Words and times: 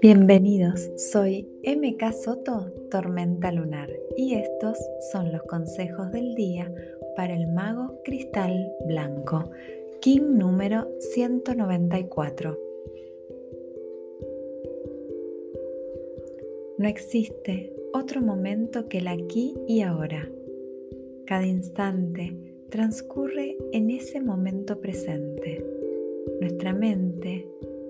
Bienvenidos, 0.00 0.90
soy 0.96 1.46
MK 1.64 2.12
Soto, 2.12 2.72
Tormenta 2.90 3.52
Lunar, 3.52 3.88
y 4.16 4.34
estos 4.34 4.78
son 5.12 5.30
los 5.30 5.42
consejos 5.44 6.10
del 6.10 6.34
día 6.34 6.74
para 7.16 7.34
el 7.34 7.46
mago 7.52 8.00
cristal 8.04 8.72
blanco, 8.86 9.50
Kim 10.00 10.38
número 10.38 10.88
194. 10.98 12.58
No 16.78 16.88
existe 16.88 17.72
otro 17.92 18.22
momento 18.22 18.88
que 18.88 18.98
el 18.98 19.08
aquí 19.08 19.54
y 19.68 19.82
ahora. 19.82 20.28
Cada 21.26 21.46
instante 21.46 22.49
transcurre 22.70 23.58
en 23.72 23.90
ese 23.90 24.20
momento 24.20 24.80
presente. 24.80 25.64
Nuestra 26.40 26.72
mente 26.72 27.46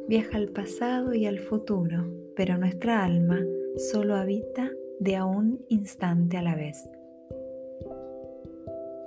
viaja 0.08 0.38
al 0.38 0.48
pasado 0.48 1.14
y 1.14 1.26
al 1.26 1.38
futuro, 1.38 2.06
pero 2.34 2.56
nuestra 2.56 3.04
alma 3.04 3.44
solo 3.76 4.16
habita 4.16 4.70
de 4.98 5.16
a 5.16 5.26
un 5.26 5.64
instante 5.68 6.38
a 6.38 6.42
la 6.42 6.56
vez. 6.56 6.90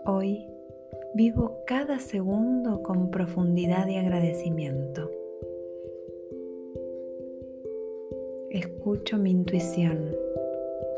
Hoy 0.06 0.48
vivo 1.16 1.64
cada 1.66 2.00
segundo 2.00 2.84
con 2.84 3.10
profundidad 3.10 3.88
y 3.88 3.98
agradecimiento. 3.98 5.10
Escucho 8.52 9.18
mi 9.18 9.32
intuición. 9.32 10.16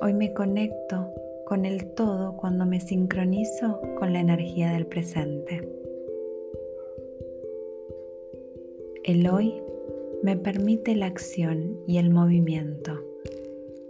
Hoy 0.01 0.13
me 0.13 0.33
conecto 0.33 1.13
con 1.45 1.65
el 1.65 1.93
todo 1.93 2.35
cuando 2.35 2.65
me 2.65 2.79
sincronizo 2.79 3.79
con 3.99 4.13
la 4.13 4.19
energía 4.19 4.71
del 4.71 4.87
presente. 4.87 5.69
El 9.03 9.27
hoy 9.29 9.61
me 10.23 10.35
permite 10.35 10.95
la 10.95 11.05
acción 11.05 11.77
y 11.87 11.99
el 11.99 12.09
movimiento. 12.09 12.99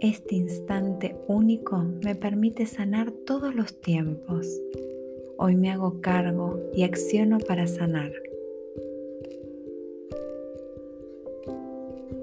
Este 0.00 0.34
instante 0.34 1.16
único 1.26 1.78
me 2.04 2.14
permite 2.14 2.66
sanar 2.66 3.10
todos 3.10 3.54
los 3.54 3.80
tiempos. 3.80 4.46
Hoy 5.38 5.56
me 5.56 5.70
hago 5.70 6.02
cargo 6.02 6.60
y 6.74 6.82
acciono 6.82 7.38
para 7.38 7.66
sanar. 7.66 8.12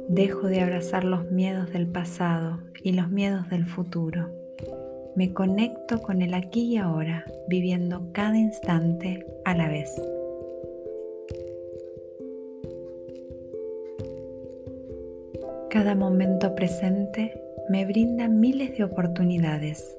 Dejo 0.08 0.48
de 0.48 0.62
abrazar 0.62 1.04
los 1.04 1.32
miedos 1.32 1.74
del 1.74 1.88
pasado 1.88 2.60
y 2.84 2.92
los 2.92 3.10
miedos 3.10 3.50
del 3.50 3.66
futuro. 3.66 4.30
Me 5.16 5.32
conecto 5.32 6.02
con 6.02 6.24
el 6.24 6.34
aquí 6.34 6.74
y 6.74 6.78
ahora, 6.78 7.26
viviendo 7.48 8.08
cada 8.14 8.38
instante 8.38 9.26
a 9.46 9.56
la 9.56 9.68
vez. 9.68 9.94
Cada 15.70 15.94
momento 15.94 16.56
presente 16.56 17.40
me 17.70 17.86
brinda 17.86 18.28
miles 18.28 18.78
de 18.78 18.84
oportunidades, 18.84 19.96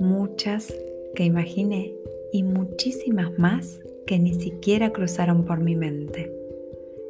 muchas 0.00 0.74
que 1.14 1.24
imaginé 1.24 1.92
y 2.32 2.42
muchísimas 2.42 3.38
más 3.38 3.80
que 4.06 4.18
ni 4.18 4.34
siquiera 4.34 4.92
cruzaron 4.92 5.44
por 5.44 5.60
mi 5.60 5.76
mente. 5.76 6.32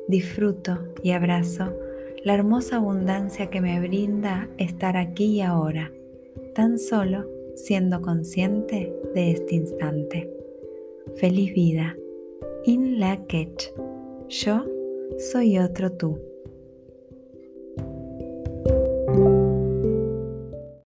Disfruto 0.06 0.78
y 1.02 1.12
abrazo 1.12 1.72
la 2.24 2.34
hermosa 2.34 2.76
abundancia 2.76 3.48
que 3.48 3.60
me 3.60 3.80
brinda 3.80 4.48
estar 4.58 4.96
aquí 4.96 5.26
y 5.36 5.40
ahora, 5.40 5.92
tan 6.58 6.76
solo 6.76 7.24
siendo 7.54 8.02
consciente 8.02 8.92
de 9.14 9.30
este 9.30 9.54
instante. 9.54 10.28
Feliz 11.14 11.54
vida. 11.54 11.96
In 12.64 12.98
la 12.98 13.24
Yo 14.28 14.66
soy 15.18 15.60
otro 15.60 15.92
tú. 15.92 16.18